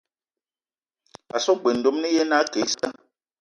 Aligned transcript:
A 1.35 1.37
so 1.43 1.51
g-beu 1.57 1.75
ndomni 1.77 2.07
ye 2.15 2.23
na 2.27 2.35
ake 2.41 2.59
issa. 2.67 2.87